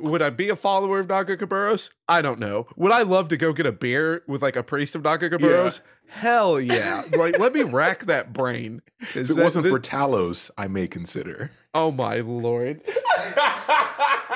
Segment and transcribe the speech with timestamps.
[0.00, 1.90] would I be a follower of Nagakabouros?
[2.08, 2.66] I don't know.
[2.76, 5.80] Would I love to go get a beer with like a priest of Nagakabouros?
[6.08, 7.02] Hell yeah!
[7.16, 8.82] like, let me rack that brain.
[9.00, 11.52] If it wasn't for Talos, I may consider.
[11.74, 12.82] Oh my lord!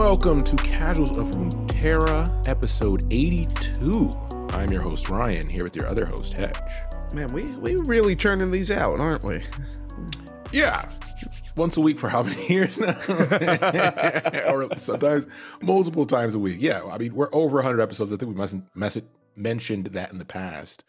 [0.00, 4.10] Welcome to Casuals of Runeterra, episode 82.
[4.48, 6.56] I'm your host, Ryan, here with your other host, Hedge.
[7.12, 9.42] Man, we we really churning these out, aren't we?
[10.52, 10.90] Yeah.
[11.54, 12.96] Once a week for how many years now?
[14.50, 15.26] or sometimes
[15.60, 16.56] multiple times a week.
[16.60, 18.10] Yeah, I mean, we're over 100 episodes.
[18.10, 19.04] I think we must mess- it,
[19.36, 20.82] mentioned that in the past,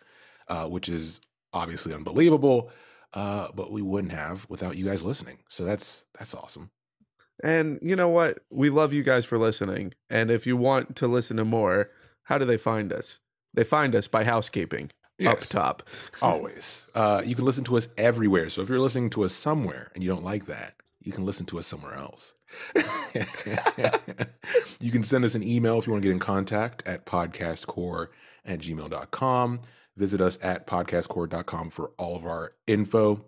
[0.48, 1.20] uh, which is
[1.52, 2.72] obviously unbelievable,
[3.14, 5.40] uh, but we wouldn't have without you guys listening.
[5.50, 6.72] So that's that's awesome.
[7.44, 8.40] And you know what?
[8.50, 9.94] We love you guys for listening.
[10.10, 11.90] And if you want to listen to more,
[12.24, 13.20] how do they find us?
[13.54, 14.92] They find us by housekeeping
[15.26, 15.84] up top.
[16.22, 16.88] Always.
[16.96, 18.50] Uh, you can listen to us everywhere.
[18.50, 21.46] So if you're listening to us somewhere and you don't like that, you can listen
[21.48, 22.34] to us somewhere else.
[24.80, 28.08] you can send us an email if you want to get in contact at podcastcore
[28.46, 29.62] at gmail.com.
[29.98, 33.26] Visit us at podcastcore.com for all of our info.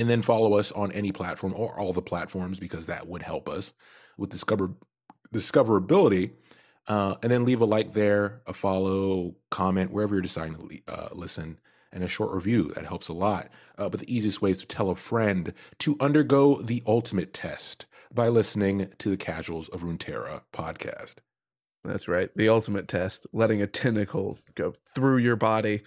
[0.00, 3.48] And then follow us on any platform or all the platforms because that would help
[3.48, 3.74] us
[4.16, 4.74] with discover
[5.32, 6.32] discoverability.
[6.88, 11.08] Uh, and then leave a like there, a follow, comment, wherever you're deciding to uh,
[11.12, 11.60] listen,
[11.92, 12.72] and a short review.
[12.74, 13.48] That helps a lot.
[13.78, 17.86] Uh, but the easiest way is to tell a friend to undergo the ultimate test
[18.12, 21.16] by listening to the Casuals of Runeterra podcast.
[21.84, 22.30] That's right.
[22.34, 25.82] The ultimate test, letting a tentacle go through your body.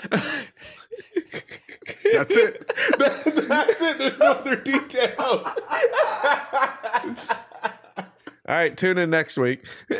[2.12, 2.72] That's it.
[2.98, 3.98] That's it.
[3.98, 5.46] There's no other details.
[8.50, 9.64] All right, tune in next week.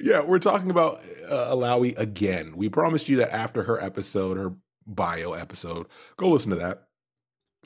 [0.00, 2.52] yeah, we're talking about uh, Illaoi again.
[2.56, 4.52] We promised you that after her episode, her
[4.86, 6.84] bio episode, go listen to that.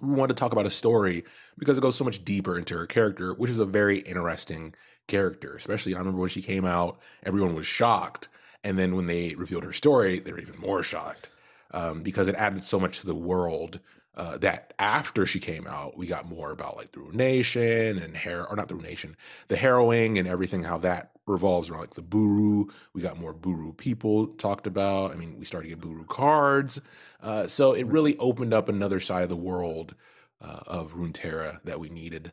[0.00, 1.25] We want to talk about a story
[1.59, 4.75] because it goes so much deeper into her character, which is a very interesting
[5.09, 5.56] character.
[5.56, 8.28] Especially, I remember when she came out, everyone was shocked.
[8.65, 11.31] And then when they revealed her story, they were even more shocked
[11.72, 13.80] um, because it added so much to the world
[14.16, 18.46] uh, that after she came out, we got more about like the Nation and hair,
[18.46, 22.68] or not the Nation, the harrowing and everything, how that revolves around like the Buhru.
[22.92, 25.12] We got more Buhru people talked about.
[25.12, 26.80] I mean, we started to get Buhru cards.
[27.22, 29.94] Uh, so it really opened up another side of the world
[30.40, 32.32] uh, of Runeterra that we needed.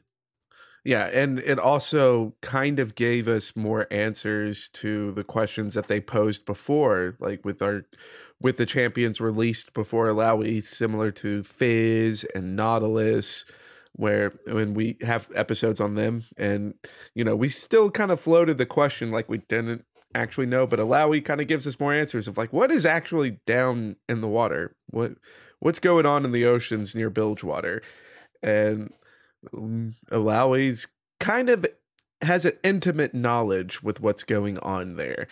[0.85, 5.99] Yeah, and it also kind of gave us more answers to the questions that they
[5.99, 7.85] posed before, like with our
[8.39, 13.45] with the champions released before Illaoi, similar to Fizz and Nautilus,
[13.93, 16.75] where when we have episodes on them, and
[17.15, 20.77] you know, we still kind of floated the question like we didn't actually know, but
[20.77, 24.27] Illaoi kind of gives us more answers of like what is actually down in the
[24.27, 25.13] water, what
[25.57, 27.81] what's going on in the oceans near Bilgewater,
[28.43, 28.93] and
[29.53, 30.87] Illaoi's
[31.19, 31.65] kind of
[32.21, 35.27] has an intimate knowledge with what's going on there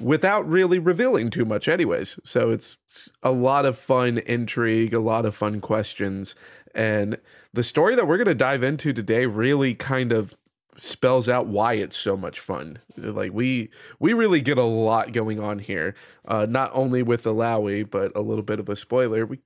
[0.00, 2.18] without really revealing too much anyways.
[2.24, 2.76] So it's
[3.22, 6.34] a lot of fun intrigue a lot of fun questions.
[6.74, 7.18] And
[7.52, 10.34] the story that we're going to dive into today really kind of
[10.78, 12.78] spells out why it's so much fun.
[12.96, 13.68] Like we
[13.98, 15.94] we really get a lot going on here
[16.26, 19.26] uh not only with the Illaoi but a little bit of a spoiler.
[19.26, 19.40] We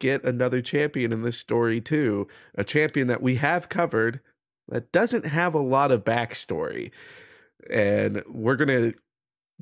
[0.00, 4.20] get another champion in this story too a champion that we have covered
[4.66, 6.90] that doesn't have a lot of backstory
[7.72, 8.92] and we're gonna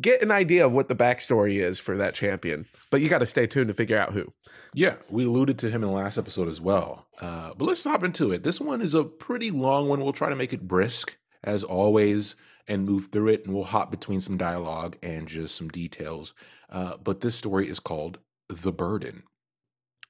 [0.00, 3.26] get an idea of what the backstory is for that champion but you got to
[3.26, 4.32] stay tuned to figure out who
[4.74, 7.06] Yeah, we alluded to him in the last episode as well.
[7.20, 8.42] Uh, but let's hop into it.
[8.42, 10.00] This one is a pretty long one.
[10.00, 12.36] We'll try to make it brisk, as always,
[12.68, 13.44] and move through it.
[13.44, 16.34] And we'll hop between some dialogue and just some details.
[16.70, 19.22] Uh, but this story is called The Burden.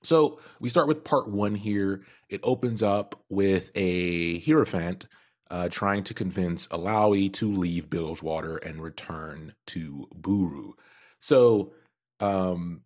[0.02, 2.04] So we start with part one here.
[2.28, 5.08] It opens up with a Hierophant
[5.50, 10.72] uh, trying to convince Illaoi to leave Bilgewater and return to Buhru.
[11.20, 11.72] So
[12.20, 12.82] um,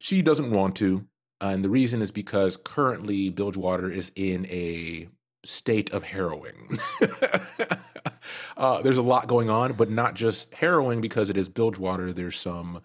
[0.00, 1.06] she doesn't want to.
[1.40, 5.08] uh, And the reason is because currently Bilgewater is in a
[5.44, 6.78] state of harrowing.
[8.56, 12.12] uh, there's a lot going on, but not just harrowing because it is Bilgewater.
[12.12, 12.82] There's some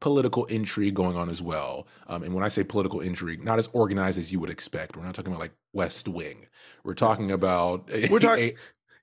[0.00, 1.86] political intrigue going on as well.
[2.06, 4.96] Um, and when I say political intrigue, not as organized as you would expect.
[4.96, 6.46] We're not talking about like West Wing.
[6.84, 8.54] We're talking about We're talking-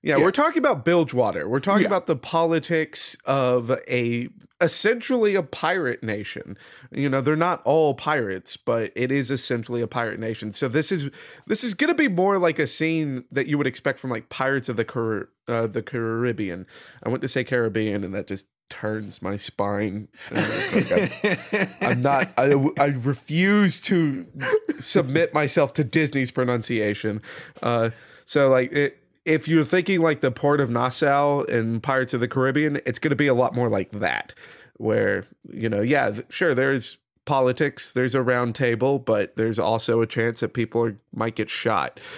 [0.02, 0.22] Yeah, Yeah.
[0.24, 1.48] we're talking about Bilgewater.
[1.48, 1.88] We're talking Yeah.
[1.88, 4.28] about the politics of a
[4.60, 6.56] essentially a pirate nation.
[6.90, 10.52] You know, they're not all pirates, but it is essentially a pirate nation.
[10.52, 11.10] So this is
[11.46, 14.28] this is going to be more like a scene that you would expect from like
[14.28, 16.66] Pirates of the Car- uh, the Caribbean.
[17.02, 20.08] I went to say Caribbean, and that just turns my spine.
[20.30, 22.28] Like I'm- I'm not.
[22.36, 24.26] I, I refuse to
[24.70, 27.22] submit myself to Disney's pronunciation.
[27.62, 27.90] Uh,
[28.24, 32.28] so like it, if you're thinking like the port of Nassau in Pirates of the
[32.28, 34.34] Caribbean, it's going to be a lot more like that,
[34.76, 40.06] where you know, yeah, sure, there's politics, there's a round table, but there's also a
[40.06, 42.00] chance that people are, might get shot.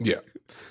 [0.00, 0.16] Yeah.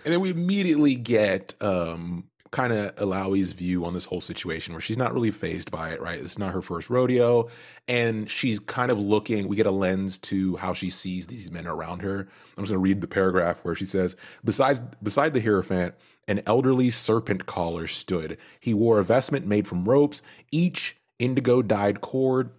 [0.04, 4.82] And then we immediately get um, kind of Illaoi's view on this whole situation where
[4.82, 6.20] she's not really phased by it, right?
[6.20, 7.50] It's not her first rodeo.
[7.88, 11.68] And she's kind of looking, we get a lens to how she sees these men
[11.68, 12.28] around her.
[12.58, 15.96] I'm just to read the paragraph where she says, Besides, beside the Hierophant,
[16.28, 18.38] an elderly serpent caller stood.
[18.60, 22.52] He wore a vestment made from ropes, each indigo dyed cord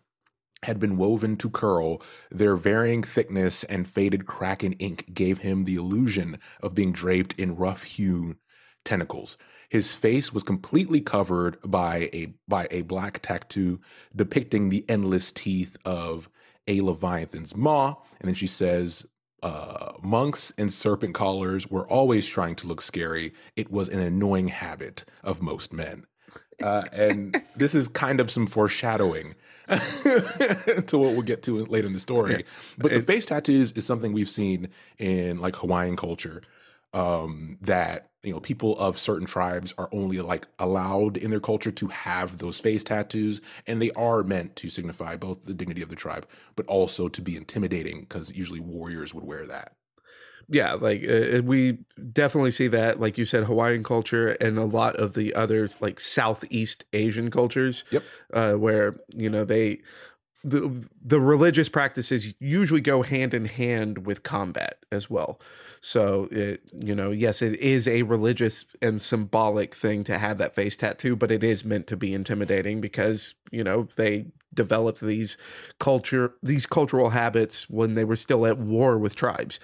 [0.64, 2.02] had been woven to curl.
[2.30, 7.32] Their varying thickness and faded crack in ink gave him the illusion of being draped
[7.38, 8.36] in rough hewn
[8.84, 9.36] tentacles.
[9.68, 13.80] His face was completely covered by a by a black tattoo
[14.14, 16.28] depicting the endless teeth of
[16.66, 17.94] a leviathan's maw.
[18.20, 19.06] And then she says,
[19.42, 23.32] uh, monks and serpent callers were always trying to look scary.
[23.56, 26.04] It was an annoying habit of most men.
[26.62, 29.34] Uh, and this is kind of some foreshadowing
[29.68, 32.44] to what we'll get to later in the story.
[32.76, 34.68] But the face tattoos is something we've seen
[34.98, 36.42] in like Hawaiian culture.
[36.92, 41.70] Um, that you know, people of certain tribes are only like allowed in their culture
[41.70, 45.88] to have those face tattoos, and they are meant to signify both the dignity of
[45.88, 49.72] the tribe, but also to be intimidating because usually warriors would wear that.
[50.48, 51.78] yeah, like uh, we
[52.12, 56.00] definitely see that, like you said, Hawaiian culture and a lot of the other like
[56.00, 57.84] Southeast Asian cultures.
[57.90, 58.02] Yep.
[58.32, 59.80] Uh, where you know they
[60.42, 65.40] the the religious practices usually go hand in hand with combat as well.
[65.80, 70.54] So it you know yes it is a religious and symbolic thing to have that
[70.54, 75.36] face tattoo, but it is meant to be intimidating because you know they developed these
[75.78, 79.60] culture these cultural habits when they were still at war with tribes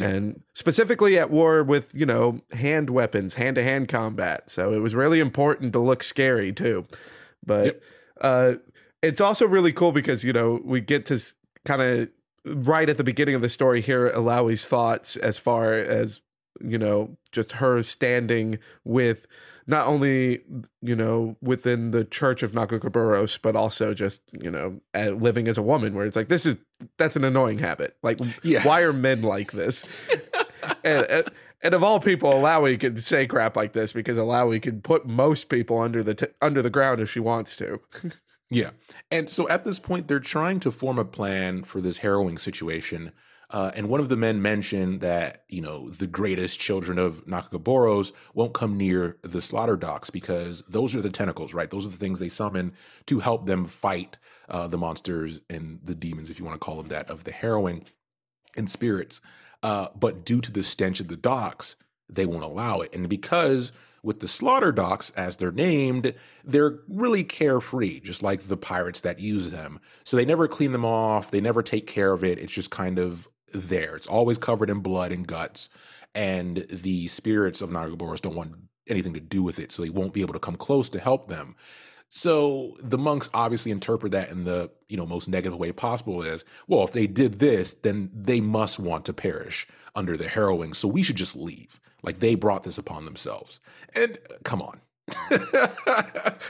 [0.00, 4.48] and specifically at war with you know hand weapons hand to hand combat.
[4.48, 6.86] So it was really important to look scary too.
[7.44, 7.82] But Yep.
[8.20, 8.54] uh
[9.02, 11.20] it's also really cool because you know we get to
[11.64, 12.08] kind of
[12.44, 16.20] right at the beginning of the story here Illaoi's thoughts as far as
[16.60, 19.26] you know just her standing with
[19.66, 20.40] not only
[20.80, 25.62] you know within the church of Nagakabouros but also just you know living as a
[25.62, 26.56] woman where it's like this is
[26.96, 27.96] that's an annoying habit.
[28.02, 28.64] Like Yeah.
[28.64, 29.86] why are men like this?
[30.84, 31.28] And, and
[31.64, 35.48] and of all people Illaoi can say crap like this because Illaoi can put most
[35.48, 37.80] people under the t- under the ground if she wants to
[38.52, 38.70] Yeah.
[39.10, 43.12] And so at this point, they're trying to form a plan for this harrowing situation.
[43.48, 48.12] Uh, and one of the men mentioned that, you know, the greatest children of Nagakabouros
[48.34, 51.70] won't come near the slaughter docks because those are the tentacles, right?
[51.70, 52.72] Those are the things they summon
[53.06, 54.18] to help them fight
[54.48, 57.32] uh, the monsters and the demons, if you want to call them that, of the
[57.32, 57.86] harrowing
[58.56, 59.22] and spirits.
[59.62, 61.76] Uh, but due to the stench of the docks,
[62.08, 62.94] they won't allow it.
[62.94, 63.72] And because
[64.02, 66.14] with the slaughter docks, as they're named,
[66.44, 69.80] they're really carefree, just like the pirates that use them.
[70.04, 72.38] So they never clean them off, they never take care of it.
[72.38, 73.94] It's just kind of there.
[73.94, 75.68] It's always covered in blood and guts.
[76.14, 78.54] And the spirits of Nagaboros don't want
[78.88, 81.26] anything to do with it, so they won't be able to come close to help
[81.26, 81.56] them.
[82.10, 86.44] So the monks obviously interpret that in the you know most negative way possible as
[86.66, 86.84] well.
[86.84, 90.74] If they did this, then they must want to perish under the harrowing.
[90.74, 91.80] So we should just leave.
[92.02, 93.60] Like they brought this upon themselves.
[93.94, 94.80] And come on,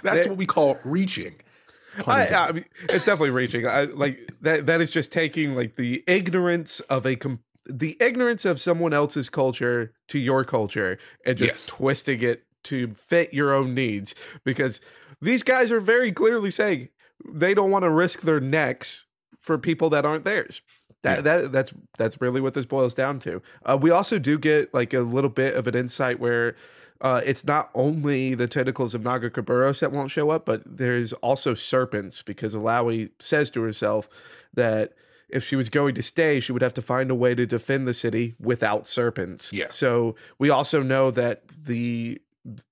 [0.02, 1.37] that's what we call reaching.
[2.06, 2.26] I.
[2.28, 3.66] I mean, it's definitely reaching.
[3.66, 4.66] I like that.
[4.66, 9.28] That is just taking like the ignorance of a com- the ignorance of someone else's
[9.28, 11.66] culture to your culture and just Yes.
[11.66, 14.14] twisting it to fit your own needs.
[14.44, 14.80] Because
[15.21, 16.88] these guys are very clearly saying
[17.28, 19.06] they don't want to risk their necks
[19.38, 20.62] for people that aren't theirs.
[21.02, 21.21] That, Yeah.
[21.23, 23.42] that that's that's really what this boils down to.
[23.64, 26.54] Uh, we also do get like a little bit of an insight where
[27.00, 31.52] uh, it's not only the tentacles of Nagakabouros that won't show up, but there's also
[31.54, 34.09] serpents because Illaoi says to herself
[34.54, 34.92] that
[35.28, 37.88] if she was going to stay, she would have to find a way to defend
[37.88, 39.52] the city without serpents.
[39.52, 39.66] Yeah.
[39.71, 42.21] So we also know that the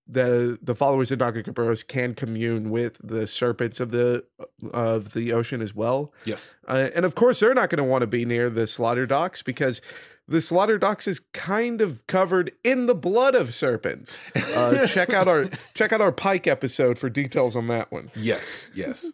[0.06, 4.24] the the followers of Nagakabouros can commune with the serpents of the
[4.72, 6.12] of the ocean as well.
[6.24, 6.54] yes.
[6.66, 9.42] Uh, and of course, they're not going to want to be near the slaughter docks
[9.42, 9.80] because
[10.26, 14.20] the slaughter docks is kind of covered in the blood of serpents.
[14.54, 18.10] Uh, check out our check out our Pyke episode for details on that one.
[18.14, 19.06] Yes, yes.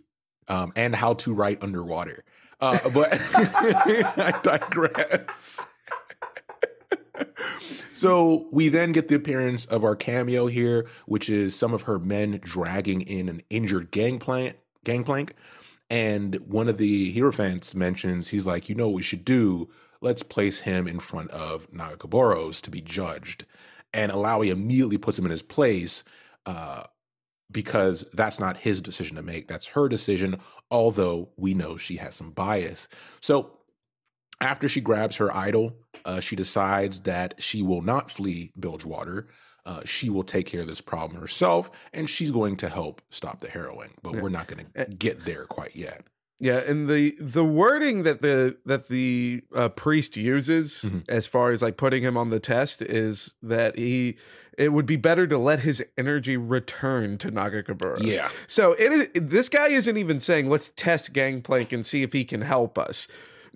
[0.49, 2.25] Um, and how to write underwater.
[2.61, 5.61] Uh, but I digress.
[7.97, 11.99] So we then get the appearance of our cameo here, which is some of her
[11.99, 14.57] men dragging in an injured gangplank.
[14.85, 15.33] Gangplank,
[15.89, 19.71] and one of the Hierophants mentions he's like, you know what we should do?
[20.03, 23.47] Let's place him in front of Nagakabouros to be judged.
[23.95, 26.05] And Illaoi immediately puts him in his place
[26.45, 26.83] uh,
[27.51, 29.49] because that's not his decision to make.
[29.49, 30.39] That's her decision,
[30.71, 32.89] although we know she has some bias.
[33.23, 33.53] So
[34.41, 39.29] after she grabs her idol, uh, she decides that she will not flee Bilgewater.
[39.65, 43.41] Uh, she will take care of this problem herself, and she's going to help stop
[43.41, 43.91] the harrowing.
[44.03, 44.21] But yeah.
[44.23, 46.05] we're not going to get there quite yet.
[46.39, 50.99] Yeah, and the the wording that the that the uh, priest uses mm-hmm.
[51.09, 54.19] as far as like putting him on the test is that he
[54.59, 58.03] it would be better to let his energy return to Nagakabouros.
[58.03, 58.29] Yeah.
[58.47, 62.25] So it is this guy isn't even saying let's test Gangplank and see if he
[62.25, 63.09] can help us.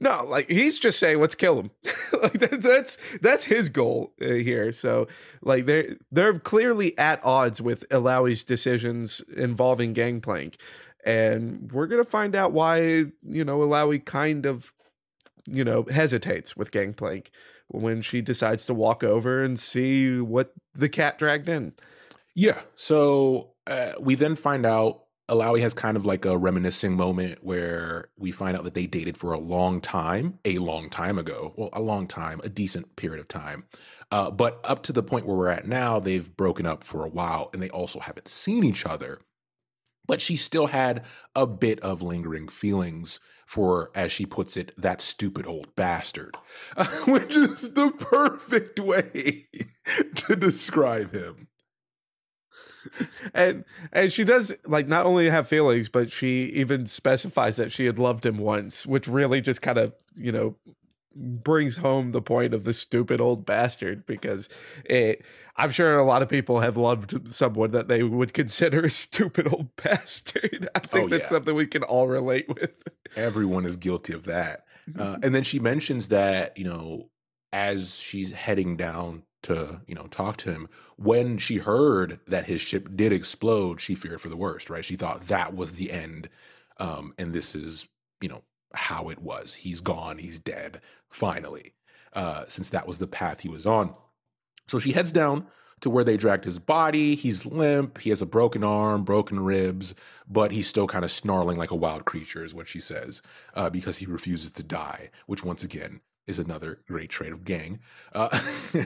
[0.03, 1.71] No, like he's just saying, let's kill him.
[2.23, 4.73] like that, that's that's his goal uh, here.
[4.73, 5.07] So,
[5.43, 10.57] like they're they're clearly at odds with Illaoi's decisions involving Gangplank,
[11.05, 12.81] and we're gonna find out why
[13.23, 14.73] you know Illaoi kind of
[15.47, 17.31] you know hesitates with Gangplank
[17.69, 21.75] when she decides to walk over and see what the cat dragged in.
[22.35, 22.61] Yeah.
[22.75, 28.09] So uh, we then find out Illaoi has kind of like a reminiscing moment where
[28.19, 31.55] we find out that they dated for a long time, a long time ago.
[31.57, 33.65] Well, a long time, a decent period of time.
[34.11, 37.09] Uh, but up to the point where we're at now, they've broken up for a
[37.09, 39.21] while and they also haven't seen each other.
[40.05, 41.05] But she still had
[41.37, 46.37] a bit of lingering feelings for, as she puts it, that stupid old bastard,
[47.07, 49.47] which is the perfect way
[50.17, 51.47] to describe him
[53.35, 57.87] and and she does like not only have feelings, but she even specifies that she
[57.87, 60.57] had loved him once, which really just kind of you know
[61.15, 64.49] brings home the point of the stupid old bastard because
[64.85, 65.25] it
[65.57, 69.53] I'm sure a lot of people have loved someone that they would consider a stupid
[69.53, 70.69] old bastard.
[70.75, 71.37] I think oh, that's yeah.
[71.37, 72.73] something we can all relate with.
[73.17, 74.65] Everyone is guilty of that.
[74.99, 77.11] Uh, and then she mentions that, you know,
[77.53, 80.69] as she's heading down to you know talk to him.
[80.97, 84.85] When she heard that his ship did explode she feared for the worst right?
[84.85, 86.29] She thought that was the end
[86.79, 87.89] um and this is
[88.21, 88.43] you know
[88.75, 89.55] how it was.
[89.55, 90.19] He's gone.
[90.19, 91.73] He's dead finally.
[92.13, 93.95] Uh since that was the path he was on.
[94.67, 95.47] So she heads down
[95.81, 97.15] to where they dragged his body.
[97.15, 97.99] He's limp.
[97.99, 99.95] He has a broken arm broken ribs
[100.29, 103.21] but he's still kind of snarling like a wild creature is what she says
[103.55, 107.81] uh, because he refuses to die which once again is another great trait of gang.
[108.13, 108.39] Uh,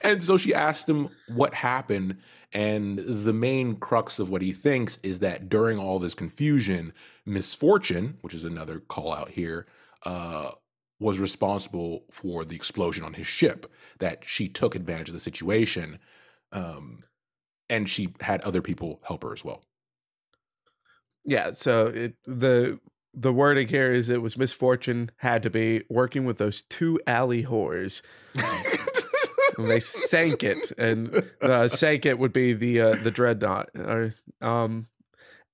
[0.00, 2.18] and so she asked him what happened.
[2.52, 6.92] And the main crux of what he thinks is that during all this confusion,
[7.26, 9.66] Miss Fortune, which is another call out here,
[10.04, 10.52] uh,
[11.00, 15.98] was responsible for the explosion on his ship, that she took advantage of the situation.
[16.52, 17.04] Um,
[17.68, 19.64] and she had other people help her as well.
[21.24, 22.78] Yeah, so it the
[23.14, 26.98] the wording here is it was Miss Fortune had to be working with those two
[27.06, 28.02] alley whores.
[29.58, 33.70] and they sank it, and uh, sank it would be the uh, the dreadnought.
[33.78, 34.08] Uh,
[34.40, 34.86] um,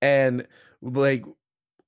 [0.01, 0.47] and
[0.81, 1.25] like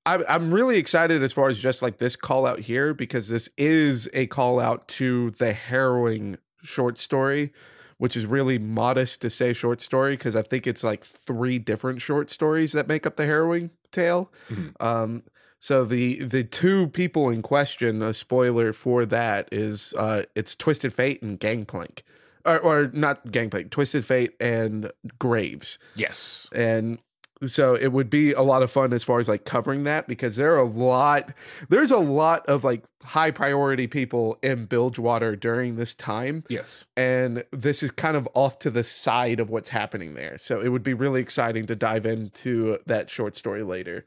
[0.05, 3.49] I'm I'm really excited as far as just like this call out here because this
[3.57, 7.52] is a call out to the harrowing short story,
[7.99, 12.02] which is really modest to say short story because I think it's like three different
[12.02, 14.33] short stories that make up the harrowing tale.
[14.50, 14.85] Mm-hmm.
[14.85, 15.23] Um,
[15.62, 20.92] so the the two people in question, a spoiler for that is uh it's Twisted
[20.92, 22.02] Fate and Gangplank.
[22.45, 24.90] Or, or not Gangplank, Twisted Fate and
[25.21, 25.78] Graves.
[25.95, 26.50] Yes.
[26.52, 26.99] And
[27.47, 30.35] so it would be a lot of fun as far as like covering that because
[30.35, 31.33] there are a lot
[31.69, 37.42] there's a lot of like high priority people in bilgewater during this time yes and
[37.50, 40.85] this is kind of off to the side of what's happening there so it would
[40.85, 44.04] be really exciting to dive into that short story later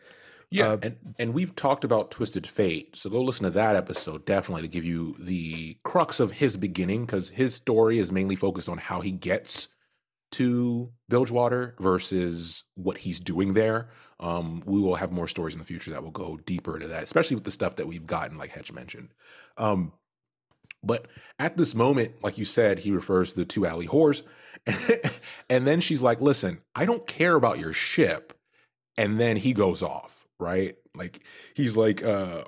[0.50, 4.26] yeah, uh, and and we've talked about Twisted Fate, so go listen to that episode
[4.26, 8.70] definitely to give you the crux of his beginning because his story is mainly focused
[8.70, 9.70] on how he gets
[10.32, 13.88] to Bilgewater versus what he's doing there.
[14.20, 17.04] Um, we will have more stories in the future that will go deeper into that,
[17.04, 19.10] especially with the stuff that we've gotten, like Hetch mentioned.
[19.58, 19.92] Um,
[20.84, 21.08] but
[21.40, 24.24] at this moment, like you said, he refers to the two alley whores.
[25.50, 28.34] and then she's like, listen, I don't care about your ship.
[28.98, 30.76] And then he goes off right?
[30.96, 31.24] Like
[31.54, 32.44] he's like, uh,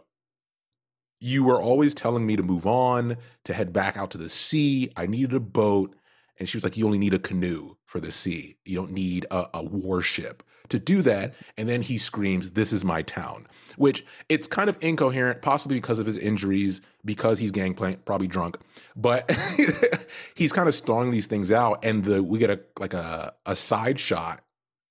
[1.19, 4.91] You were always telling me to move on, to head back out to the sea.
[4.95, 5.95] I needed a boat.
[6.39, 8.57] And she was like, You only need a canoe for the sea.
[8.65, 11.33] You don't need a, a warship to do that.
[11.57, 15.99] And then he screams, This is my town, which it's kind of incoherent, possibly because
[15.99, 18.57] of his injuries, because he's gangplank, probably drunk.
[18.95, 19.31] But
[20.35, 21.83] he's kind of stalling these things out.
[21.83, 24.43] And the we get a like a, a side shot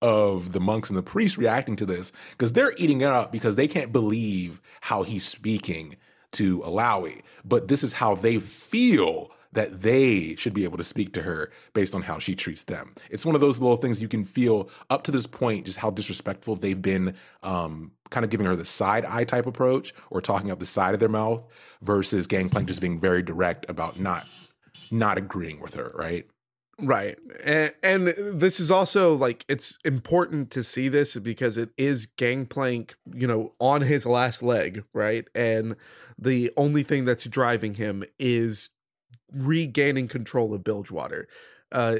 [0.02, 3.56] of the monks and the priests reacting to this because they're eating it up because
[3.56, 5.96] they can't believe how he's speaking
[6.32, 7.22] to Illaoi.
[7.44, 11.50] But this is how they feel that they should be able to speak to her
[11.72, 12.94] based on how she treats them.
[13.08, 15.90] It's one of those little things you can feel up to this point, just how
[15.90, 20.50] disrespectful they've been, um, kind of giving her the side eye type approach or talking
[20.50, 21.42] out the side of their mouth
[21.80, 24.26] versus Gangplank just being very direct about not
[24.90, 26.26] not agreeing with her, right?
[26.78, 27.16] Right.
[27.42, 32.94] And, and this is also like it's important to see this because it is Gangplank,
[33.14, 35.26] you know, on his last leg, right?
[35.34, 35.76] And
[36.18, 38.68] the only thing that's driving him is
[39.32, 41.28] regaining control of Bilgewater.
[41.72, 41.96] Uh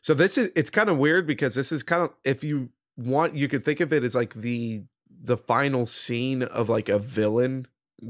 [0.00, 3.34] so this is it's kind of weird because this is kind of if you want
[3.34, 7.66] you could think of it as like the the final scene of like a villain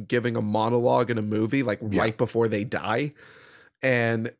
[0.08, 2.00] giving a monologue in a movie like Yeah.
[2.02, 3.12] right before they die.
[3.82, 4.32] And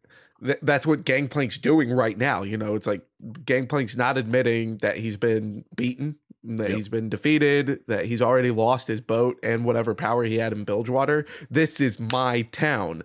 [0.45, 2.43] th- that's what Gangplank's doing right now.
[2.43, 6.77] You know, it's like Gangplank's not admitting that he's been beaten, that Yep.
[6.77, 10.65] he's been defeated, that he's already lost his boat and whatever power he had in
[10.65, 11.27] Bilgewater.
[11.51, 13.03] This is my town.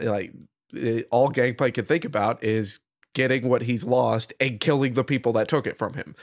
[0.00, 0.32] Uh, like
[0.72, 2.80] it- all Gangplank can think about is
[3.14, 6.14] getting what he's lost and killing the people that took it from him.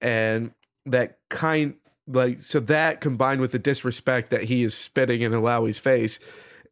[0.00, 0.52] And
[0.84, 1.74] that kind
[2.06, 6.18] like so that combined with the disrespect that he is spitting in Illaoi's face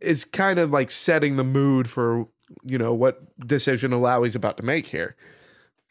[0.00, 2.26] is kind of like setting the mood for
[2.64, 5.16] you know what decision Illaoi's about to make here.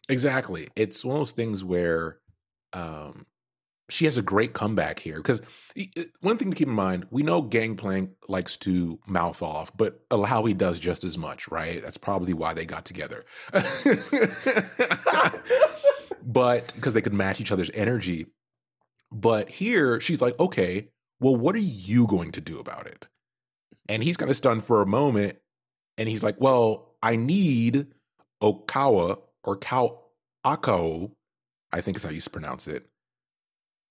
[0.10, 0.70] Exactly.
[0.76, 2.18] It's one of those things where
[2.74, 3.26] um,
[3.92, 5.18] she has a great comeback here.
[5.18, 5.42] Because
[6.22, 10.58] one thing to keep in mind, we know Gangplank likes to mouth off, but Illaoi
[10.58, 11.82] does just as much, right?
[11.82, 13.26] That's probably why they got together.
[16.24, 18.28] but because they could match each other's energy.
[19.12, 20.88] But here she's like, okay,
[21.20, 23.08] well, what are you going to do about it?
[23.90, 25.38] And he's kind of stunned for a moment.
[26.02, 27.86] And he's like, well, I need
[28.42, 30.00] Okawa or Kau
[30.44, 31.12] Akao,
[31.72, 32.88] I think is how you pronounce it,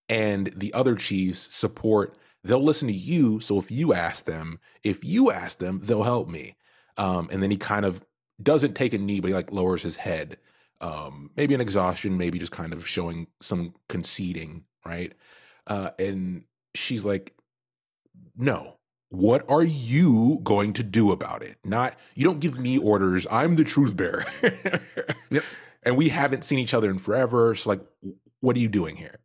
[0.09, 2.16] and the other chiefs support.
[2.42, 3.38] They'll listen to you.
[3.38, 6.57] So if you ask them, if you ask them, they'll help me.
[6.96, 8.05] Um, and then he kind of
[8.42, 10.37] doesn't take a knee, but he like lowers his head.
[10.81, 15.12] Um, maybe an exhaustion, maybe just kind of showing some conceding, right?
[15.68, 16.42] Uh, and
[16.75, 17.37] she's like,
[18.37, 18.80] no,
[19.11, 21.59] what are you going to do about it?
[21.64, 23.27] Not, you don't give me orders.
[23.31, 24.25] I'm the truth bearer.
[25.33, 25.44] Yep.
[25.85, 27.55] And we haven't seen each other in forever.
[27.55, 27.81] So, like,
[28.40, 29.20] what are you doing here?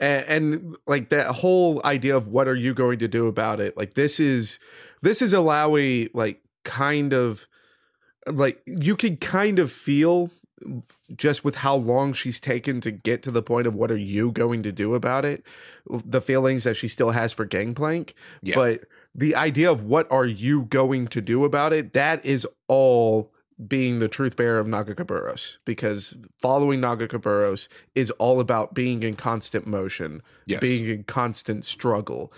[0.00, 3.76] and, and like that whole idea of what are you going to do about it
[3.76, 4.58] like this is
[5.02, 7.46] this is Illaoi like kind of
[8.26, 10.30] like you can kind of feel
[11.16, 14.30] just with how long she's taken to get to the point of what are you
[14.32, 15.44] going to do about it
[16.04, 18.54] the feelings that she still has for gangplank Yeah.
[18.54, 23.32] but the idea of what are you going to do about it that is all
[23.68, 29.64] being the truth bearer of Nagakabouros because following Nagakabouros is all about being in constant
[29.64, 30.60] motion, Yes.
[30.60, 32.32] being in constant struggle.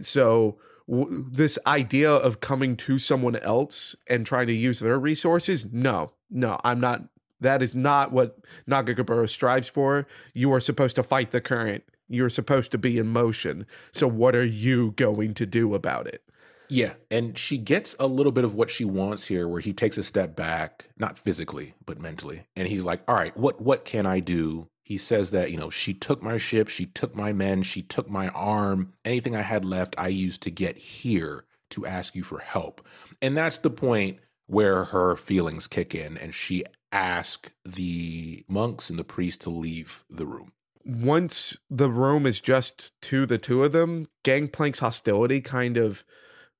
[0.00, 0.56] So
[0.88, 6.12] w- this idea of coming to someone else and trying to use their resources, no,
[6.30, 7.04] no, I'm not.
[7.40, 10.06] That is not what Nagakabouros strives for.
[10.32, 11.84] You are supposed to fight the current.
[12.08, 13.66] You're supposed to be in motion.
[13.92, 16.22] So what are you going to do about it?
[16.68, 19.98] Yeah, and she gets a little bit of what she wants here, where he takes
[19.98, 24.06] a step back, not physically but mentally, and he's like, "All right, what what can
[24.06, 27.62] I do?" He says that you know she took my ship, she took my men,
[27.62, 28.92] she took my arm.
[29.04, 32.84] Anything I had left, I used to get here to ask you for help,
[33.22, 38.98] and that's the point where her feelings kick in, and she asks the monks and
[38.98, 40.52] the priest to leave the room.
[40.84, 46.04] once the room is just to the two of them, Gangplank's hostility kind of,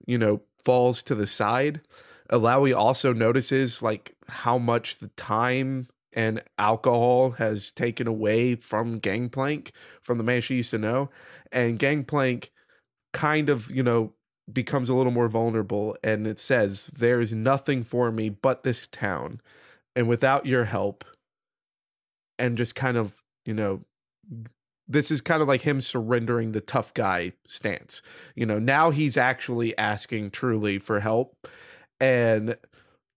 [0.04, 1.80] you know, falls to the side.
[2.30, 9.70] Alawi also notices like how much the time and alcohol has taken away from Gangplank,
[10.00, 11.10] from the man she used to know.
[11.52, 12.50] And Gangplank
[13.12, 14.14] kind of, you know,
[14.52, 18.86] becomes a little more vulnerable and it says, There is nothing for me but this
[18.88, 19.40] town.
[19.96, 21.04] And without your help,
[22.38, 23.80] and just kind of, you know,
[24.86, 28.02] this is kind of like him surrendering the tough guy stance.
[28.34, 31.34] You know, now he's actually asking truly for help
[31.98, 32.56] and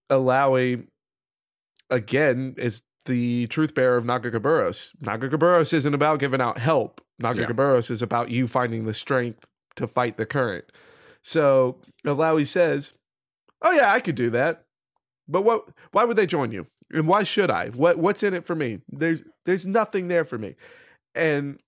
[0.10, 0.88] allowing
[1.90, 4.96] again is the truth bearer of Nagakabouros.
[5.02, 7.02] Nagakabouros isn't about giving out help.
[7.22, 10.66] Nagakabouros is about you finding the strength to fight the current.
[11.24, 12.94] So Illaoi says,
[13.62, 14.64] "Oh yeah, I could do that,
[15.30, 15.66] but what?
[15.92, 16.68] Why would they join you?
[16.92, 17.70] And why should I?
[17.70, 17.98] What?
[18.00, 18.80] What's in it for me?
[18.90, 20.56] There's there's nothing there for me."
[21.16, 21.60] And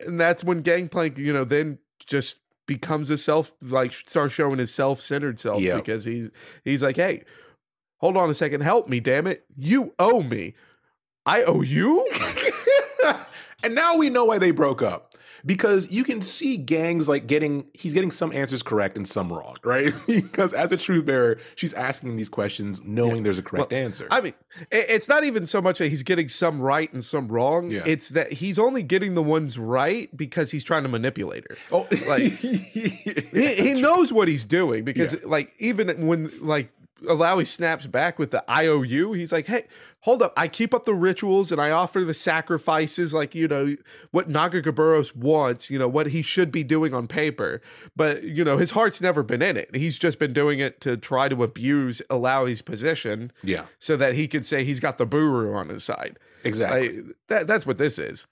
[0.00, 4.72] and that's when Gangplank, you know, then just becomes a self like starts showing his
[4.72, 5.76] self-centered self Yep.
[5.76, 6.30] because he's
[6.64, 7.24] he's like, "Hey,
[7.98, 9.44] hold on a second, help me, damn it.
[9.56, 10.54] You owe me.
[11.26, 12.08] I owe you?"
[13.64, 15.09] and now we know why they broke up.
[15.46, 19.56] Because you can see gangs like getting he's getting some answers correct and some wrong,
[19.64, 19.92] right?
[20.06, 24.06] because as a truth bearer, she's asking these questions knowing there's a correct answer.
[24.10, 24.34] I mean,
[24.70, 27.70] it's not even so much that he's getting some right and some wrong.
[27.70, 27.82] Yeah.
[27.86, 31.56] It's that he's only getting the ones right because he's trying to manipulate her.
[31.72, 32.22] oh, like-
[32.80, 36.70] He, he knows what he's doing because, like, even when like
[37.02, 39.64] Illaoi snaps back with the IOU, he's like, "Hey,
[40.00, 40.32] hold up!
[40.36, 43.76] I keep up the rituals and I offer the sacrifices, like you know
[44.10, 47.60] what Nagakabouros wants, you know what he should be doing on paper,
[47.96, 49.74] but you know his heart's never been in it.
[49.74, 54.28] He's just been doing it to try to abuse Illaoi's position." yeah, so that he
[54.28, 56.18] could say he's got the Buhru on his side.
[56.44, 57.02] exactly.
[57.02, 58.26] Like, that that's what this is.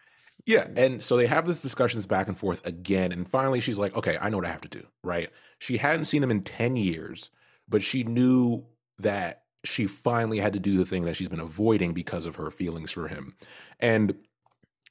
[0.48, 0.66] Yeah.
[0.76, 3.12] And so they have this discussions back and forth again.
[3.12, 4.86] And finally, she's like, okay, I know what I have to do.
[5.02, 5.28] Right.
[5.58, 7.30] She hadn't seen him in 10 years,
[7.68, 8.66] but she knew
[8.98, 12.50] that she finally had to do the thing that she's been avoiding because of her
[12.50, 13.36] feelings for him.
[13.80, 14.14] And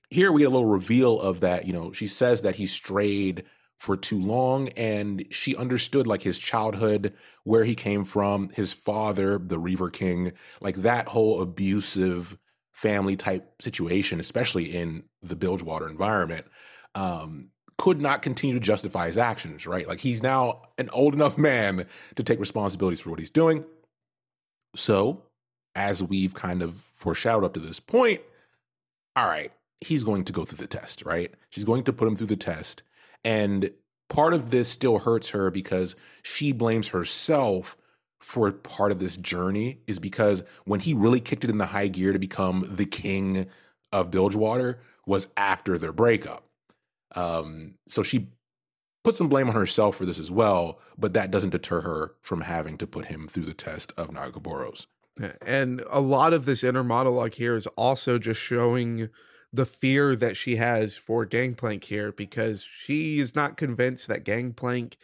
[0.10, 1.66] here we get a little reveal of that.
[1.66, 3.44] You know, she says that he strayed
[3.78, 7.14] for too long and she understood like his childhood,
[7.44, 12.38] where he came from, his father, the Reaver King, like that whole abusive
[12.74, 16.46] family type situation, especially in the Bilgewater environment,
[16.96, 19.88] um, could not continue to justify his actions, right?
[19.88, 21.86] Like he's now an old enough man
[22.16, 23.66] to take responsibilities for what he's doing.
[24.76, 25.24] So,
[25.76, 28.22] as we've kind of foreshadowed up to this point,
[29.16, 31.34] all right, he's going to go through the test, right?
[31.50, 32.84] She's going to put him through the test.
[33.24, 33.72] And
[34.10, 37.78] part of this still hurts her because she blames herself
[38.20, 41.88] for part of this journey is because when he really kicked it in the high
[41.88, 43.48] gear to become the king
[43.92, 46.47] of Bilgewater was after their breakup.
[47.16, 48.30] Um, so she
[49.04, 52.42] put some blame on herself for this as well, but that doesn't deter her from
[52.42, 54.88] having to put him through the test of Nagaboros.
[55.46, 59.10] And a lot of this inner monologue here is also just showing
[59.52, 64.98] the fear that she has for Gangplank here because she is not convinced that Gangplank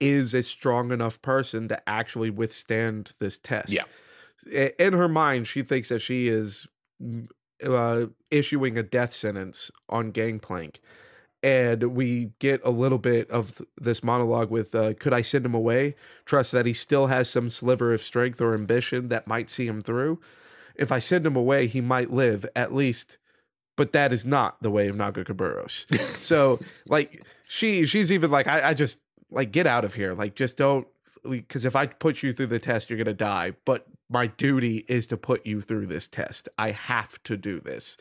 [0.00, 3.70] is a strong enough person to actually withstand this test.
[3.70, 3.84] Yeah.
[4.78, 6.66] In her mind, she thinks that she is
[7.00, 7.28] mm,
[7.64, 10.80] uh, issuing a death sentence on Gangplank.
[11.42, 15.54] And we get a little bit of this monologue with uh, Could I send him
[15.54, 15.96] away?
[16.24, 19.80] Trust that he still has some sliver of strength or ambition that might see him
[19.82, 20.20] through.
[20.76, 23.18] If I send him away, he might live, at least.
[23.76, 25.92] But that is not the way of Nagakabouros.
[26.20, 29.00] so, like, she she's even like, I, I just,
[29.30, 30.14] like, get out of here.
[30.14, 30.86] Like, just don't,
[31.28, 33.54] because if I put you through the test, you're going to die.
[33.64, 36.48] But my duty is to put you through this test.
[36.58, 37.96] I have to do this.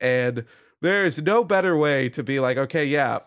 [0.00, 0.44] And
[0.86, 3.18] there is no better way to be like, okay, yeah,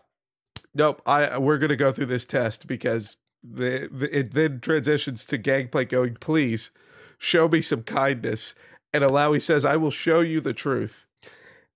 [0.74, 5.38] nope, I we're gonna go through this test because the, the it then transitions to
[5.38, 6.72] Gangplank going, please
[7.18, 8.56] show me some kindness.
[8.92, 11.06] And Illaoi says, I will show you the truth.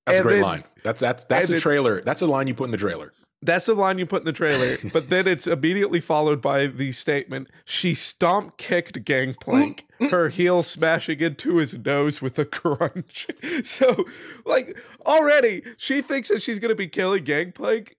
[0.06, 0.64] That's And a great then- line.
[0.84, 2.02] That's that's that's a it- trailer.
[2.02, 3.14] That's a line you put in the trailer.
[3.44, 6.92] That's the line you put in the trailer, but then it's immediately followed by the
[6.92, 13.28] statement she stomp kicked Gangplank, her heel smashing into his nose with a crunch.
[13.64, 14.06] So,
[14.46, 17.96] like, already she thinks that she's going to be killing Gangplank.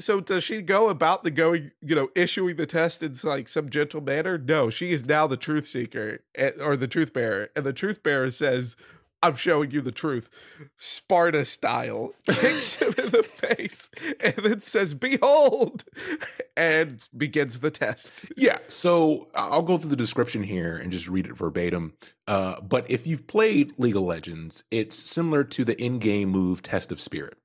[0.00, 3.70] So, does she go about the going, you know, issuing the test in like some
[3.70, 4.38] gentle manner?
[4.38, 7.50] No, she is now the truth seeker eh, or the truth bearer.
[7.54, 8.76] And the truth bearer says,
[9.22, 10.28] I'm showing you the truth.
[10.76, 12.12] Sparta style.
[12.26, 13.88] Kicks him in the face
[14.20, 15.84] and then says, Behold,
[16.56, 18.12] and begins the test.
[18.36, 21.94] Yeah, so I'll go through the description here and just read it verbatim.
[22.26, 26.90] Uh, but if you've played League of Legends, it's similar to the in-game move Test
[26.90, 27.38] of Spirit.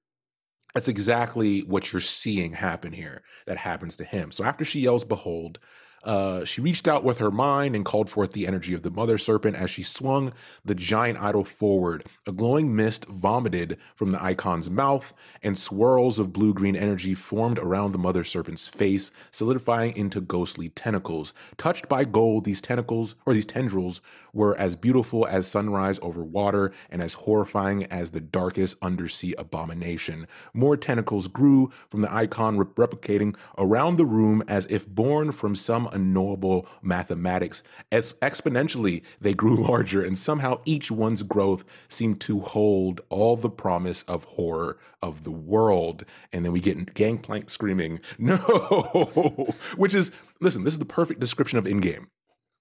[0.74, 3.24] That's exactly what you're seeing happen here.
[3.46, 4.32] That happens to him.
[4.32, 5.60] So after she yells, "Behold,"
[6.08, 9.18] uh, she reached out with her mind and called forth the energy of the mother
[9.18, 10.32] serpent as she swung
[10.64, 12.06] the giant idol forward.
[12.26, 17.60] A glowing mist vomited from the icon's mouth, and swirls of blue green energy formed
[17.60, 21.34] around the mother serpent's face, solidifying into ghostly tentacles.
[21.58, 24.00] Touched by gold, these tentacles, or these tendrils,
[24.34, 30.26] were as beautiful as sunrise over water and as horrifying as the darkest undersea abomination.
[30.54, 35.56] More tentacles grew from the icon, rep- replicating around the room as if born from
[35.56, 37.64] some unknowable mathematics.
[37.92, 43.50] As exponentially, they grew larger, and somehow each one's growth seemed to hold all the
[43.50, 46.06] promise of horror of the world.
[46.32, 48.36] And then we get Gangplank screaming, No!
[49.76, 52.08] Which is, listen, this is the perfect description of Endgame.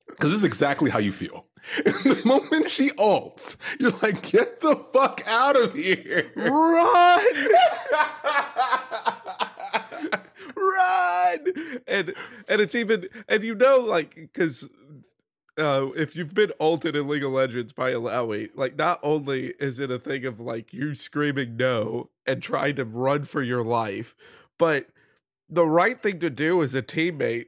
[0.08, 1.46] Because this is exactly how you feel.
[1.84, 6.30] the moment she ults, you're like, get the fuck out of here.
[6.36, 7.24] Run!
[10.56, 11.80] Run!
[11.96, 12.14] And
[12.48, 14.68] and it's even and you know like because
[15.58, 19.80] uh, if you've been ulted in League of Legends by Illaoi, like not only is
[19.80, 24.14] it a thing of like you screaming no and trying to run for your life,
[24.58, 24.88] but
[25.48, 27.46] the right thing to do as a teammate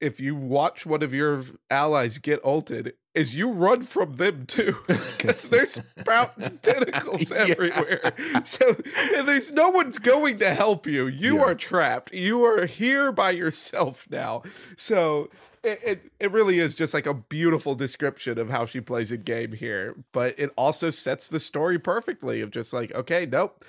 [0.00, 4.76] if you watch one of your allies get ulted is you run from them too.
[5.16, 7.36] Because there's sprouting tentacles yeah.
[7.38, 8.12] everywhere.
[8.44, 8.76] So
[9.24, 11.06] there's no one's going to help you.
[11.06, 11.44] You yeah.
[11.44, 12.12] are trapped.
[12.12, 14.42] You are here by yourself now.
[14.76, 15.30] So
[15.64, 19.16] it, it, it really is just like a beautiful description of how she plays a
[19.16, 19.96] game here.
[20.12, 23.64] But it also sets the story perfectly of just like okay nope.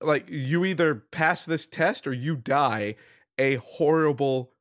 [0.00, 2.94] Like you either pass this test or you die
[3.38, 4.52] a horrible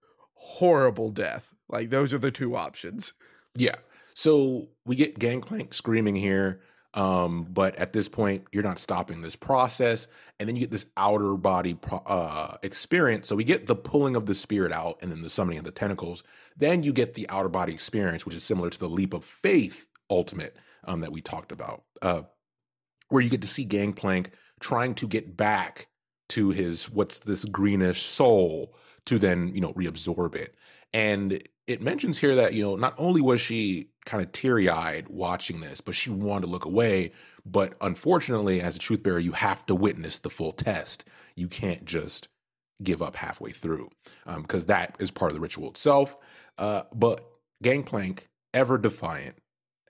[0.45, 1.53] horrible death.
[1.67, 3.13] Like those are the two options.
[3.55, 3.75] Yeah.
[4.13, 6.61] So we get Gangplank screaming here.
[6.93, 10.07] Um, but at this point, you're not stopping this process,
[10.39, 13.27] and then you get this outer body pro- uh, experience.
[13.27, 15.71] So we get the pulling of the spirit out, and then the summoning of the
[15.71, 16.23] tentacles.
[16.55, 19.87] Then you get the outer body experience, which is similar to the leap of faith
[20.09, 20.55] ultimate
[20.85, 22.21] um, that we talked about, uh,
[23.09, 24.31] where you get to see Gangplank
[24.61, 25.87] trying to get back
[26.29, 28.73] to his what's this greenish soul
[29.05, 30.55] to then, you know, reabsorb it.
[30.93, 35.09] And it mentions here that, you know, not only was she kind of teary eyed
[35.09, 37.11] watching this, but she wanted to look away.
[37.45, 41.05] But unfortunately, as a truth bearer, you have to witness the full test.
[41.35, 42.27] You can't just
[42.83, 43.89] give up halfway through
[44.25, 46.17] because um, that is part of the ritual itself.
[46.57, 47.25] Uh, but
[47.63, 49.37] Gangplank, ever defiant,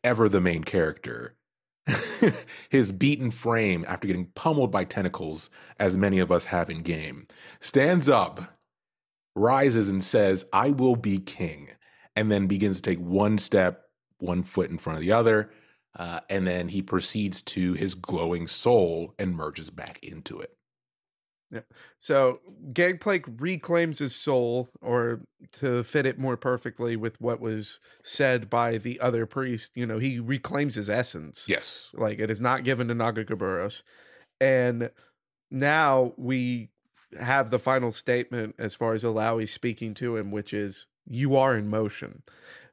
[0.03, 1.35] ever the main character,
[2.69, 5.49] his beaten frame after getting pummeled by tentacles,
[5.79, 7.27] as many of us have in game,
[7.59, 8.55] stands up
[9.35, 11.69] rises and says, I will be king,
[12.15, 13.83] and then begins to take one step,
[14.19, 15.51] one foot in front of the other.
[15.97, 20.51] Uh, and then he proceeds to his glowing soul and merges back into it.
[21.51, 21.61] Yeah.
[21.99, 22.39] So
[22.73, 25.21] Gangplank reclaims his soul, or
[25.53, 29.99] to fit it more perfectly with what was said by the other priest, you know,
[29.99, 31.45] he reclaims his essence.
[31.47, 31.91] Yes.
[31.93, 33.83] Like it is not given to Nagakabouros.
[34.41, 34.89] And
[35.49, 36.71] now we
[37.19, 41.55] have the final statement as far as Illaoi speaking to him, which is you are
[41.55, 42.23] in motion.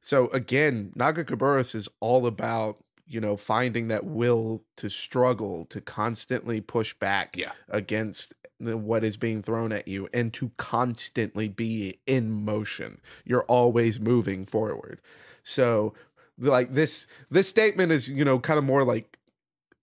[0.01, 6.61] So again, Nagakabouros is all about you know finding that will to struggle to constantly
[6.61, 7.53] push back yeah.
[7.69, 13.45] against the, what is being thrown at you and to constantly be in motion you're
[13.45, 15.01] always moving forward
[15.43, 15.93] so
[16.39, 19.19] like this this statement is you know kind of more like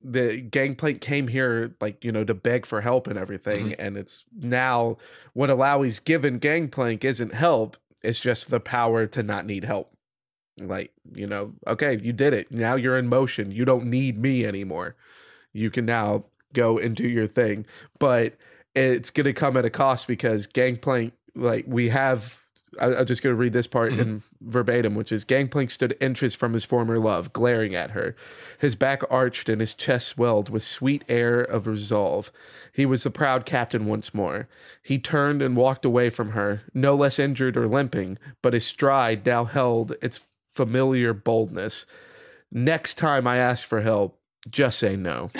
[0.01, 3.81] the gangplank came here like you know to beg for help and everything mm-hmm.
[3.81, 4.97] and it's now
[5.33, 9.91] what Illaoi's given gangplank isn't help it's just the power to not need help.
[10.57, 12.51] Like you know okay you did it.
[12.51, 13.51] Now you're in motion.
[13.51, 14.95] You don't need me anymore.
[15.53, 17.65] You can now go and do your thing.
[17.97, 18.35] But
[18.75, 22.41] it's going to come at a cost because gangplank like we have
[22.79, 24.01] I, am just going to read this part mm-hmm.
[24.01, 28.15] in verbatim, which is Gangplank stood inches from his former love, glaring at her.
[28.60, 32.32] His back arched and his chest swelled with sweet air of resolve.
[32.73, 34.47] He was the proud captain once more.
[34.82, 39.25] He turned and walked away from her, no less injured or limping, but his stride
[39.25, 41.86] now held its familiar boldness.
[42.51, 45.29] Next time I ask for help, just say no.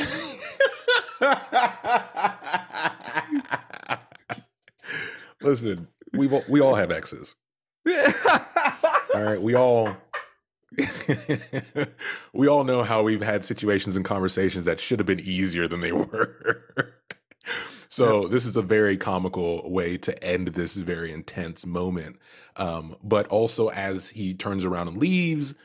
[5.42, 7.36] Listen, we we all have exes.
[9.14, 9.96] all right, we all
[12.34, 15.82] we all know how we've had situations and conversations that should have been easier than
[15.82, 16.94] they were.
[17.90, 22.18] so this is a very comical way to end this very intense moment.
[22.56, 25.56] Um, but also, as he turns around and leaves,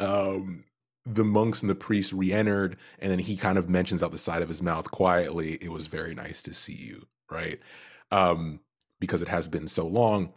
[0.00, 0.64] um,
[1.06, 4.42] the monks and the priests re-entered, and then he kind of mentions out the side
[4.42, 7.60] of his mouth quietly, "It was very nice to see you." Right.
[8.10, 8.60] Um,
[9.00, 10.32] because it has been so long.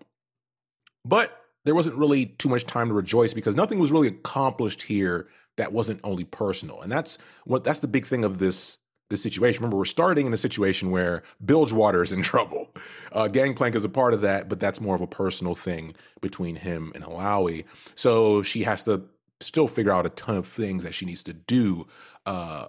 [1.06, 5.28] But there wasn't really too much time to rejoice because nothing was really accomplished here
[5.58, 6.82] that wasn't only personal.
[6.82, 8.78] And that's what that's the big thing of this
[9.10, 9.62] this situation.
[9.62, 12.74] Remember, we're starting in a situation where Bilgewater is in trouble.
[13.12, 16.56] Uh, Gangplank is a part of that, but that's more of a personal thing between
[16.56, 17.65] him and Illaoi.
[17.93, 19.04] So she has to
[19.39, 21.88] still figure out a ton of things that she needs to do.
[22.26, 22.67] Uh,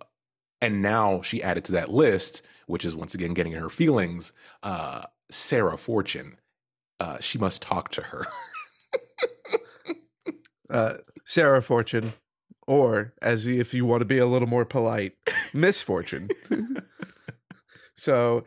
[0.60, 5.02] and now she added to that list, which is once again getting her feelings, uh,
[5.32, 6.36] Sarah Fortune.
[7.00, 8.26] Uh, she must talk to her.
[10.70, 12.12] uh, Sarah Fortune,
[12.66, 15.14] or as if you want to be a little more polite,
[15.52, 16.28] Miss Fortune.
[17.96, 18.44] so,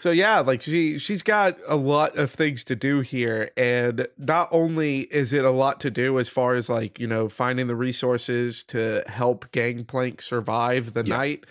[0.00, 4.48] so yeah, like she she's got a lot of things to do here, and not
[4.52, 7.76] only is it a lot to do as far as like you know finding the
[7.76, 11.16] resources to help Gangplank survive the Yeah.
[11.16, 11.44] night,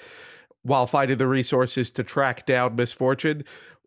[0.63, 3.43] while finding the resources to track down Miss Fortune.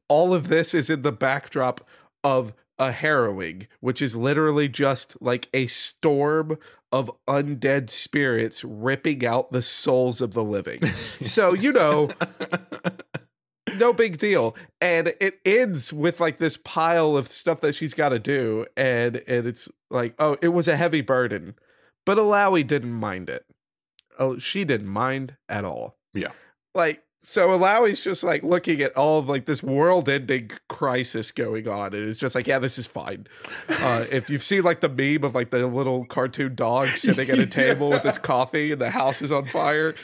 [0.08, 1.86] All of this is in the backdrop
[2.24, 6.58] of a harrowing, which is literally just like a storm
[6.92, 10.84] of undead spirits ripping out the souls of the living.
[11.22, 12.08] so, you know,
[13.76, 14.56] no big deal.
[14.80, 18.66] And it ends with like this pile of stuff that she's got to do.
[18.76, 21.54] And, and it's like, oh, it was a heavy burden.
[22.06, 23.44] But Illaoi didn't mind it.
[24.18, 25.96] Oh, she didn't mind at all.
[26.14, 26.32] Yeah.
[26.74, 31.66] Like, so Illaoi's just like looking at all of like this world ending crisis going
[31.66, 31.92] on.
[31.92, 33.26] And it's just like, yeah, this is fine.
[33.68, 37.38] Uh, if you've seen like the meme of like the little cartoon dog sitting at
[37.38, 39.94] a table with his coffee and the house is on fire.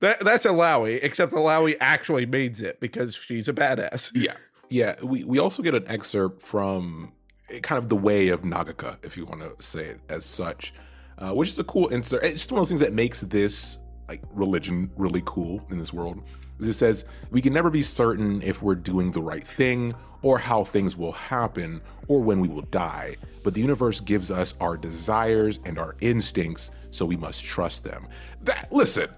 [0.00, 4.10] That that's Illaoi, except Illaoi actually means it because she's a badass.
[4.14, 4.34] Yeah.
[4.68, 4.96] Yeah.
[5.02, 7.12] We, we also get an excerpt from
[7.50, 10.74] eh, kind of the way of Nagaka, if you want to say it as such,
[11.18, 12.24] uh, which is a cool insert.
[12.24, 13.78] It's just one of those things that makes this
[14.08, 16.22] like religion really cool in this world.
[16.60, 20.38] Is it says we can never be certain if we're doing the right thing or
[20.38, 24.76] how things will happen or when we will die, but the universe gives us our
[24.76, 28.06] desires and our instincts, so we must trust them.
[28.42, 29.08] That listen,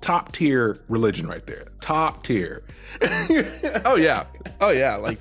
[0.00, 1.68] top tier religion right there.
[1.80, 2.62] Top tier.
[3.84, 4.24] Oh yeah,
[4.60, 4.96] oh yeah.
[4.96, 5.20] Like,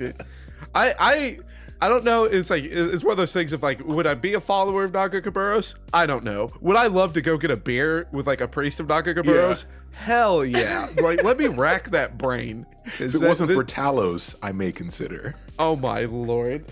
[0.74, 1.38] I I
[1.80, 2.26] I don't know.
[2.26, 4.94] It's like it's one of those things of like, would I be a follower of
[4.94, 5.76] Nagakabouros?
[5.94, 6.50] I don't know.
[6.62, 9.66] Would I love to go get a beer with like a priest of Nagakabouros?
[9.94, 10.88] Hell yeah!
[11.02, 12.66] like, let me rack that brain.
[12.86, 15.36] If it wasn't for Talos, I may consider.
[15.60, 16.66] oh my lord.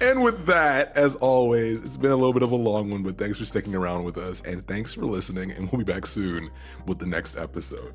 [0.00, 3.16] And with that, as always, it's been a little bit of a long one, but
[3.16, 4.42] thanks for sticking around with us.
[4.42, 5.52] And thanks for listening.
[5.52, 6.50] And we'll be back soon
[6.84, 7.94] with the next episode.